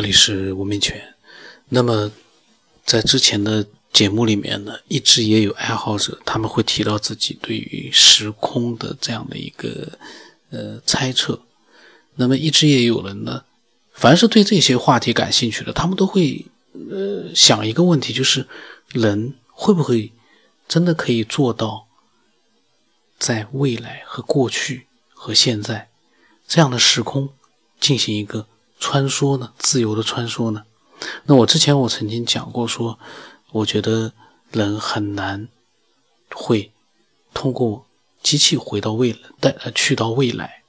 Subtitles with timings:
[0.00, 1.14] 这里是吴明全。
[1.68, 2.10] 那么，
[2.86, 9.98] 在之前的节目里面呢，一直也有爱好者他们会提到自己对于时空的这样的一个
[10.48, 11.42] 呃猜测。
[12.14, 13.44] 那么，一直也有人呢，
[13.92, 18.48] 凡是对这些话题感兴趣的，他们都会呃想一个问题，就是
[18.92, 20.10] 人会不会
[20.66, 21.86] 真的可以做到
[23.18, 25.90] 在未来和过去和现在
[26.48, 27.28] 这样的时空
[27.78, 28.46] 进行一个。
[28.80, 29.52] 穿梭呢？
[29.58, 30.64] 自由的穿梭呢？
[31.24, 32.98] 那我之前我曾经讲过，说
[33.52, 34.12] 我觉得
[34.50, 35.48] 人很难
[36.34, 36.72] 会
[37.32, 37.86] 通过
[38.22, 40.62] 机器回到未来，带呃去到未来。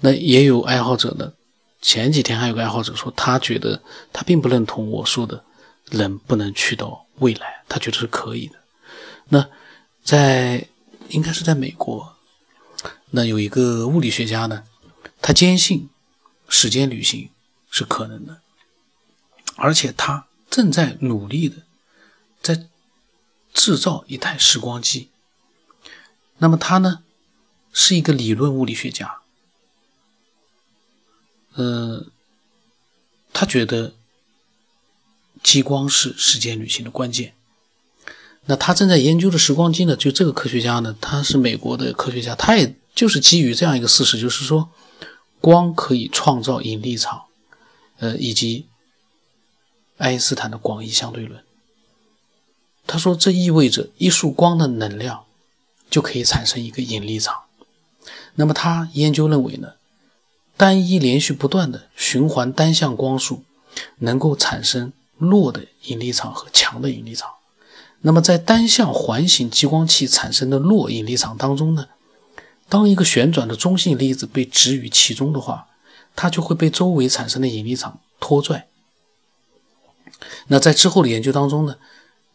[0.00, 1.32] 那也有爱好者呢，
[1.80, 3.82] 前几天还有个爱好者说，他觉得
[4.12, 5.44] 他并不认同我说的
[5.90, 8.56] 人不能去到未来，他觉得是可以的。
[9.28, 9.48] 那
[10.02, 10.68] 在
[11.08, 12.14] 应该是在美国，
[13.10, 14.64] 那有一个物理学家呢，
[15.22, 15.88] 他坚信
[16.48, 17.30] 时间旅行。
[17.76, 18.40] 是可能的，
[19.56, 21.56] 而且他正在努力的
[22.40, 22.68] 在
[23.52, 25.10] 制造一台时光机。
[26.38, 27.02] 那么他呢，
[27.72, 29.22] 是一个理论物理学家。
[31.54, 32.06] 呃，
[33.32, 33.94] 他觉得
[35.42, 37.34] 激光是时间旅行的关键。
[38.44, 44.70] 那他正在研究的时光机呢，就这个科学家呢，他是美国的科学家，他也就是基于这样一个事实，就是说
[45.40, 47.24] 光可以创造引力场。
[47.98, 48.66] 呃，以及
[49.96, 51.42] 爱因斯坦的广义相对论，
[52.86, 55.24] 他说这意味着一束光的能量
[55.88, 57.42] 就可以产生一个引力场。
[58.34, 59.74] 那么他研究认为呢，
[60.56, 63.44] 单一连续不断的循环单向光束
[63.98, 67.30] 能够产生弱的引力场和强的引力场。
[68.00, 71.86] 那么在单向环形激光器产生的弱引力场当中呢，
[72.68, 75.68] 当一个旋转的中性粒子被置于其中的话。
[76.16, 78.68] 它就会被周围产生的引力场拖拽。
[80.46, 81.76] 那在之后的研究当中呢，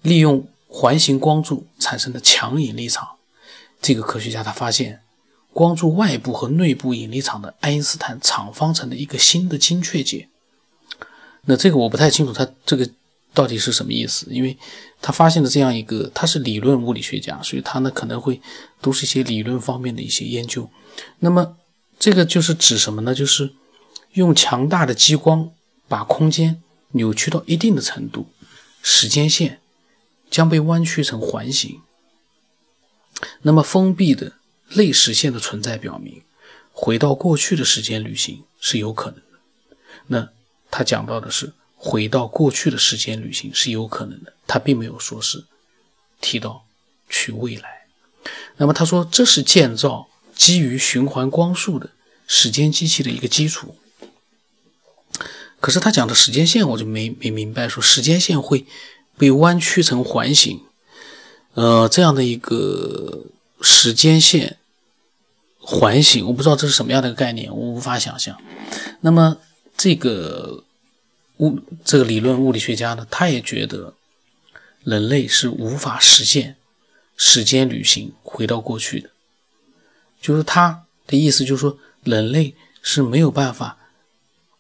[0.02, 3.08] 利用环形光柱产生的强引力场，
[3.82, 5.02] 这个科学家他发现，
[5.54, 10.28] 光柱外部和内部引力场的爱因斯坦场方程的一个新的精确解。
[11.46, 12.88] 那这个我不太清楚，他这个
[13.34, 14.28] 到底是什么意思？
[14.30, 14.58] 因为
[15.02, 18.42] 他发现了这样一个，他是理论物理学家，所以他呢可能会
[18.82, 20.70] 都是一些理论方面的一些研究。
[21.20, 21.56] 那么
[21.98, 23.16] 这个就是指什么呢？
[23.16, 23.54] 就是。
[24.14, 25.52] 用强大的激光
[25.88, 28.28] 把空间扭曲到一定的程度，
[28.82, 29.60] 时间线
[30.30, 31.82] 将被弯曲成环形。
[33.42, 34.34] 那么，封闭的
[34.70, 36.24] 类时线的存在表明，
[36.72, 39.40] 回到过去的时间旅行是有可能的。
[40.08, 40.30] 那
[40.72, 45.46] 他讲到的是回到过去的时间旅行是有可能的，他并没有说是
[46.22, 46.66] 提到
[47.10, 47.88] 去未来。
[48.58, 51.90] 那么他说这是建造基于循环光速的
[52.28, 53.76] 时间机器的一个基础。
[55.60, 58.66] 可是他讲的时间线，我就没没明白，说时间线会
[59.18, 60.62] 被弯曲成环形，
[61.54, 63.26] 呃，这样的一个
[63.62, 64.58] 时间线
[65.60, 68.38] 环形，我不知道这是什么样的一个概念，我无法想象。
[69.02, 69.38] 那么
[69.76, 70.64] 这个
[71.38, 73.94] 物这个理论物理学家呢，他也觉得
[74.84, 76.56] 人类是无法实现
[77.18, 79.10] 时间旅行回到过去的，
[80.22, 83.76] 就是他的意思，就是说人类是没有办法。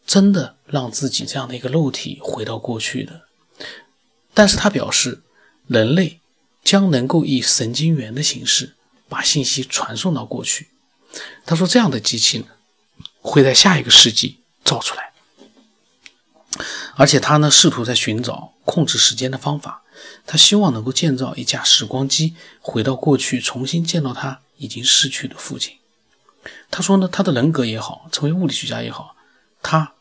[0.05, 3.23] 真的让自己这样的一个肉体回到过去的，
[4.35, 5.23] 但是他表示，
[5.65, 6.19] 人类
[6.63, 8.75] 将能够以神经元的形式
[9.09, 10.67] 把信息传送到过去。
[11.43, 12.45] 他说，这样的机器呢，
[13.19, 15.11] 会在下一个世纪造出来，
[16.95, 19.81] 而且他呢，试图在寻找控制时间的方法。
[20.27, 25.77] 他希望能够建造一架时光机，回到过去，重新见到他已经逝去的父亲。
[26.69, 29.15] 他说呢，他的人格也好，成为物理学家也好，
[29.63, 29.95] 他。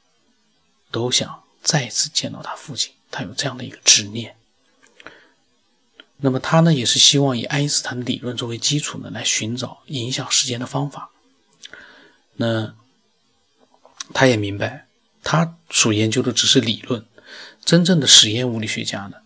[0.91, 4.37] 都想再次见到他父亲，他有这样的一个执念。
[6.19, 11.11] 那么他呢，也是希望以爱因斯坦的理论作为基础呢，来寻找影响时间的方法。
[12.35, 12.75] 那
[14.13, 14.89] 他也明白，
[15.23, 17.05] 他所研究的只是理论，
[17.65, 19.19] 真正的实验物理学家呢，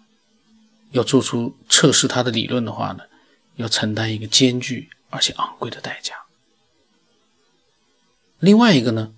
[0.90, 3.04] 要做出测试他的理论的话呢，
[3.56, 6.16] 要承担一个艰巨而且昂贵的代价。
[8.38, 9.14] 另外一个呢？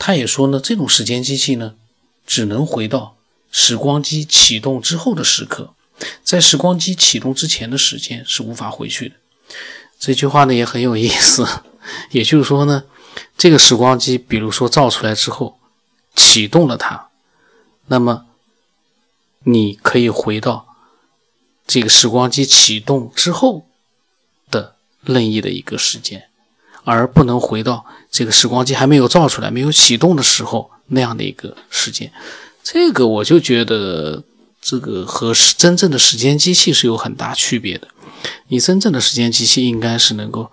[0.00, 1.74] 他也说呢，这种时间机器呢，
[2.26, 3.16] 只能回到
[3.52, 5.74] 时光机启动之后的时刻，
[6.24, 9.16] 在时光机启动之前的时间是无法回去的。
[9.98, 11.46] 这句话呢也很有意思，
[12.12, 12.84] 也就是说呢，
[13.36, 15.58] 这个时光机，比如说造出来之后
[16.16, 17.10] 启动了它，
[17.88, 18.24] 那么
[19.44, 20.66] 你可以回到
[21.66, 23.66] 这个时光机启动之后
[24.50, 26.29] 的任意的一个时间。
[26.84, 32.12] 而不能回到这个时光机还没有造出来、没有启动的时候那样的一个时间，
[32.62, 34.22] 这个我就觉得
[34.60, 37.88] 这个和真正的时间机器是有很大区别的。
[38.48, 40.50] 你真正的时间机器应该是能够，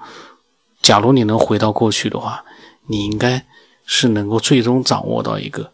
[0.81, 2.45] 假如你能回到过去的话，
[2.87, 3.45] 你应该
[3.85, 5.71] 是能够最终掌握到一个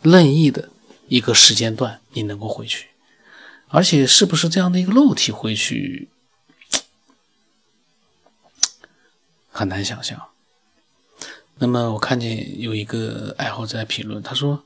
[0.00, 0.70] 任意的
[1.08, 2.86] 一个时间段，你能够回去。
[3.68, 6.08] 而且是不是这样的一个肉体回去，
[9.54, 10.20] 很难想象。
[11.58, 14.64] 那么我看见有一个爱好者在评论，他说，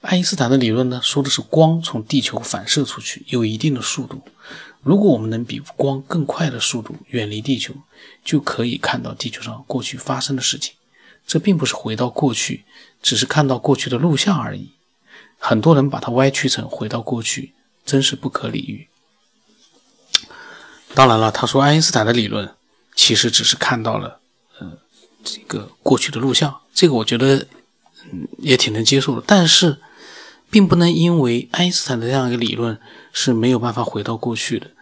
[0.00, 4.22] 爱因斯坦的理论呢，说的是光从地球反射出去有一定的速度。
[4.82, 7.74] 如果我们能比光更快的速度远离地球，
[8.24, 10.74] 就可以看到地球上过去发生的事情。
[11.26, 12.64] 这并不是回到过去，
[13.02, 14.70] 只是看到过去的录像而已。
[15.38, 17.52] 很多人把它歪曲成回到过去，
[17.84, 18.88] 真是不可理喻。
[20.94, 22.54] 当然了，他说爱因斯坦的理论
[22.94, 24.20] 其实只是看到了，
[24.58, 24.78] 呃，
[25.24, 26.60] 这个过去的录像。
[26.74, 27.46] 这个我觉得，
[28.10, 29.22] 嗯，也挺能接受的。
[29.26, 29.80] 但是。
[30.52, 32.78] 并不能因为爱因斯坦的这样一个理论
[33.10, 34.72] 是没有办法回到过去的，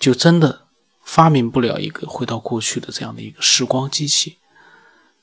[0.00, 0.62] 就真的
[1.04, 4.38] 发明不了一个回到过去的这样的一个时光机器。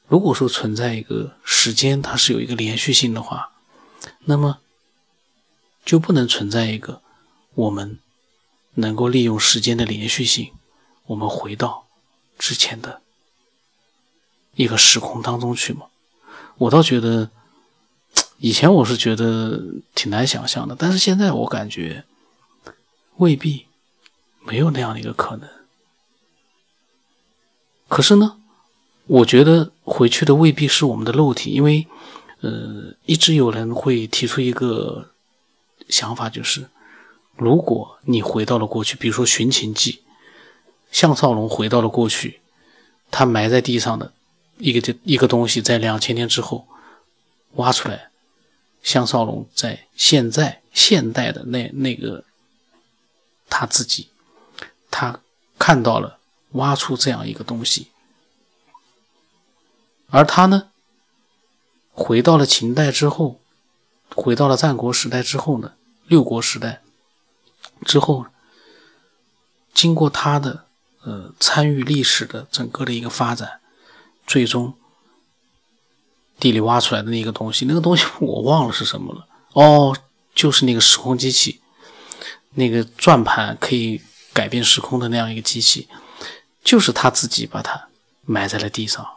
[0.08, 3.54] 如果说存在一个时间，它是有一个连续性的话，
[4.26, 4.60] 那么
[5.84, 7.02] 就不能存在一个
[7.56, 7.98] 我们
[8.76, 10.52] 能够利用时间的连续性，
[11.08, 11.85] 我们回到
[12.38, 13.02] 之前的
[14.56, 15.88] 一个时空当中去吗？
[16.58, 17.32] 我倒觉得。
[18.38, 19.62] 以前我是觉得
[19.94, 22.04] 挺难想象的，但是现在我感觉
[23.18, 23.66] 未必
[24.46, 25.50] 没有那样的一个可能。
[27.88, 28.38] 可是呢，
[29.08, 31.88] 我觉得回去的未必是我们的肉体，因为
[32.42, 35.12] 呃，一直有人会提出一个
[35.90, 36.70] 想法，就是
[37.36, 39.92] 如果你回到了过去，比如说《寻秦记》，
[40.96, 42.40] 项少龙回到了过去，
[43.12, 44.14] 他埋在地上的
[44.60, 46.66] 一个一个东西，在两千年之后
[47.56, 48.12] 挖出来。
[48.82, 52.24] 项少龙在现在现代的那那个
[53.50, 54.08] 他自己，
[54.90, 55.20] 他
[55.60, 56.18] 看到了
[56.52, 57.90] 挖出这样一个东西，
[60.10, 60.70] 而他呢，
[61.92, 63.42] 回到了秦代之后，
[64.16, 65.74] 回到了战国时代之后呢，
[66.08, 66.82] 六国时代
[67.84, 68.28] 之后，
[69.74, 70.65] 经过他的
[71.06, 73.62] 呃参与历史的整个的一个发展，
[74.28, 74.74] 最终。
[76.38, 79.26] 地里挖出来的那个东西，那个东西 我忘了是什么了。
[79.54, 79.96] 哦，
[80.34, 81.62] 就是那个时空机器，
[82.56, 84.02] 那个转盘可以
[84.34, 85.88] 改变时空的那样一个机器，
[86.62, 87.88] 就是他自己把它
[88.26, 89.08] 埋在了地上，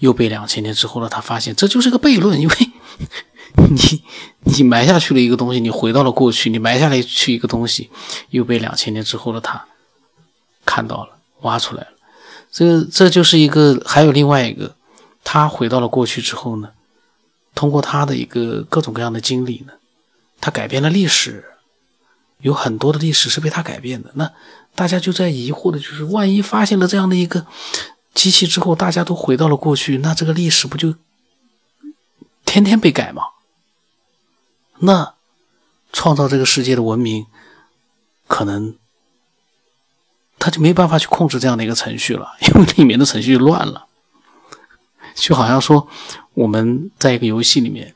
[0.00, 2.54] 又被两千年之后的，他发现这就是个悖论，因为
[3.70, 4.02] 你
[4.44, 7.88] 你埋下去了一个东西，你回到了过去，你埋下来去一个东西，
[8.28, 9.64] 又被两千年之后的他
[10.66, 11.92] 看到了，挖出来了。
[12.50, 14.76] 这这就是一个，还有另外一个。
[15.22, 16.70] 他回到了过去之后呢，
[17.54, 19.74] 通过他的一个各种各样的经历呢，
[20.40, 21.44] 他改变了历史，
[22.38, 24.10] 有很多的历史是被他改变的。
[24.14, 24.32] 那
[24.74, 27.46] 大家就在疑惑的就是，万一发现了这样的一个
[28.14, 30.94] 机器之后，大家都回到了过去，那这个历史不就
[32.46, 33.22] 天天被改吗？
[34.78, 35.14] 那
[35.92, 37.26] 创造这个世界的文明，
[38.26, 38.74] 可能
[40.40, 43.86] 他就没办法去控制这样的一个程序了， 因为里面的程序乱了。
[45.14, 45.86] 就好像说，
[46.34, 47.94] 我们在一个游戏里面，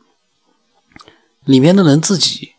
[1.44, 2.52] 里面的人自己，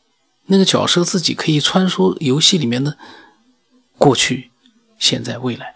[0.47, 2.97] 那个角色自己可以穿梭游戏里面的
[3.97, 4.49] 过去、
[4.97, 5.75] 现在、未来。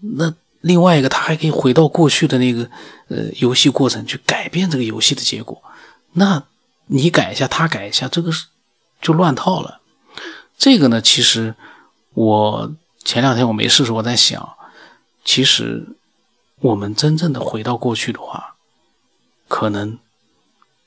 [0.00, 2.68] 那另外一个，他还可以回到过去的那个
[3.08, 5.62] 呃游戏过程去改变这个游戏的结果。
[6.14, 6.42] 那
[6.86, 8.46] 你改一下，他改一下，这个是
[9.00, 9.80] 就乱套了。
[10.56, 11.54] 这个呢，其实
[12.14, 14.56] 我前两天我没事时我在想，
[15.24, 15.96] 其实。
[16.60, 18.56] 我们真正的回到过去的话，
[19.48, 19.98] 可能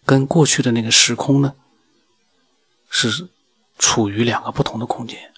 [0.06, 1.54] 跟过去的那个时空呢，
[2.90, 3.28] 是
[3.78, 5.32] 处于两个不同的空间。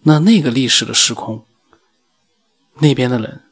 [0.00, 1.46] 那那个历史的时空，
[2.76, 3.44] 那边的人，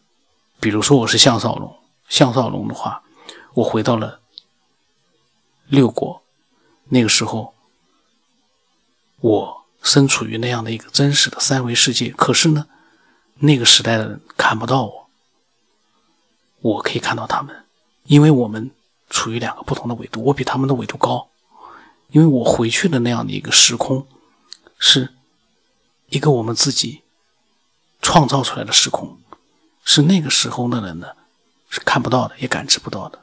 [0.58, 3.04] 比如说我是项少龙，项少龙的话，
[3.54, 4.20] 我回到了
[5.68, 6.20] 六国，
[6.88, 7.54] 那个时候，
[9.20, 12.66] 我身处于那样的一个真实的三维世界，可是呢，
[13.38, 15.10] 那个时代的人看不到我。
[16.60, 17.64] 我可以看到他们，
[18.04, 18.70] 因为我们
[19.08, 21.30] 处于两个不同的纬度，我比他们的纬度高，
[22.10, 24.06] 因为我回去的那样的一个时空，
[24.78, 25.14] 是
[26.10, 27.00] 一个我们自己
[28.02, 29.18] 创造出来的时空，
[29.84, 31.08] 是那个时候的人呢
[31.70, 33.18] 是看不到的，也感知不到的，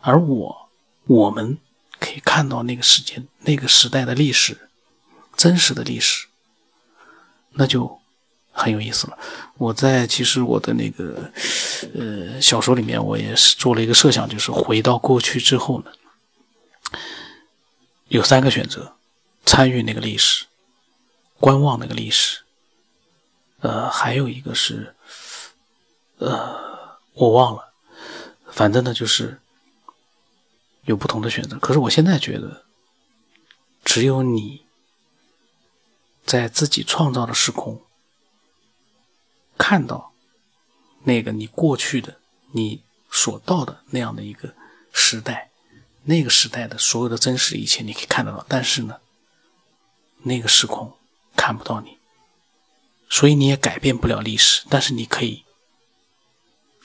[0.00, 0.68] 而我，
[1.04, 1.58] 我们
[1.98, 4.69] 可以看到那个时间、那个时代的历史，
[5.40, 6.26] 真实的历史，
[7.52, 7.98] 那就。
[8.52, 9.16] 很有意思了。
[9.56, 11.30] 我在其实我的那个
[11.94, 15.92] 呃小说里面，我也是做了一个设想，就是回到过去之后呢，
[18.08, 18.96] 有三个选择：
[19.46, 20.44] 参与那个历史，
[21.38, 22.40] 观望那个历史，
[23.60, 24.94] 呃，还有一个是，
[26.18, 27.72] 呃，我忘了。
[28.50, 29.40] 反正呢，就是
[30.84, 31.56] 有不同的选择。
[31.60, 32.64] 可是我现在觉得，
[33.84, 34.66] 只有你
[36.24, 37.82] 在自己创造的时空
[39.58, 40.12] 看到
[41.04, 42.18] 那个你过去的、
[42.52, 44.54] 你所到的那样的一个
[44.92, 45.50] 时代，
[46.04, 48.44] 那个时代的所有的真实一切，你可以看得到。
[48.48, 49.00] 但是呢，
[50.22, 50.96] 那个时空
[51.36, 51.98] 看不到你，
[53.08, 54.62] 所以你也改变不了历史。
[54.68, 55.44] 但是你可以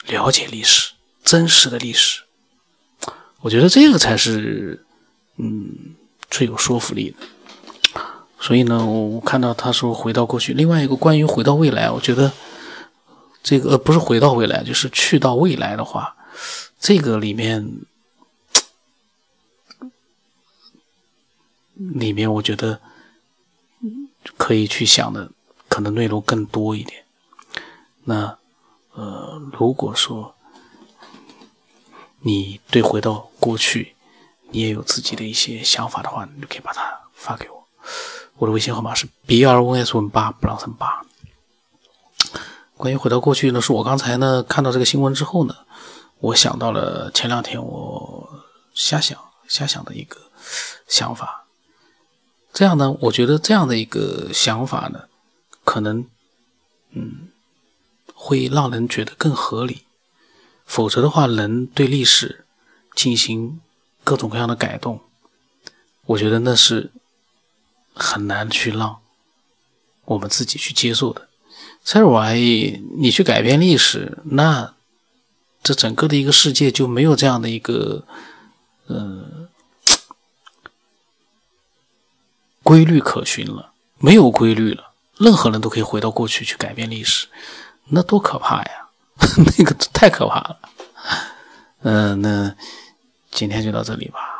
[0.06, 0.92] 了解历史。
[1.24, 2.22] 真实的历史，
[3.40, 4.86] 我觉得这个才是，
[5.38, 5.96] 嗯，
[6.30, 7.16] 最有说服力的。
[8.46, 12.30] 所以呢，我看到他说回到过去，另外一个关于回到未来，我觉得
[13.42, 16.14] 这个呃不是回到未来，就是去到未来的话，
[16.78, 17.80] 这个里面
[21.74, 22.80] 里面我觉得
[24.36, 25.28] 可以去想的
[25.68, 27.04] 可能内容更多一点。
[28.04, 28.38] 那
[28.92, 30.36] 呃，如果说。
[32.20, 33.94] 你对回到过去，
[34.50, 36.82] 你也有自己的一些想法的话，你就可以把它
[37.14, 37.55] 发给我。
[38.38, 41.04] 我的微信号码是 b r o s 文八不让乘八。
[42.76, 45.54] 关于回到过去呢，是我刚才呢看到这个新闻之后呢，
[46.18, 50.18] 我想到了前两天我瞎想瞎想的一个
[50.86, 51.46] 想法。
[52.52, 55.04] 这样呢，我觉得这样的一个想法呢，
[55.64, 56.06] 可能
[56.90, 57.28] 嗯
[58.14, 59.84] 会让人觉得更合理。
[60.66, 62.44] 否则的话，人对历史
[62.94, 63.60] 进行
[64.04, 65.00] 各种各样的改动，
[66.06, 66.90] 我觉得那是
[67.96, 68.98] 很难去让
[70.04, 71.26] 我们自己去接受的。
[71.82, 74.74] 在我而言，你去改变历史，那
[75.62, 78.04] 这整个的一个世界就没有这样的一个
[78.88, 79.48] 嗯
[82.62, 84.92] 规律可循了，没有规律了。
[85.16, 87.26] 任何人都可以回到过去去改变历史，
[87.86, 88.88] 那多可怕呀！
[89.56, 90.58] 那个太可怕了，
[91.80, 92.54] 嗯，那
[93.30, 94.35] 今天就到这里吧。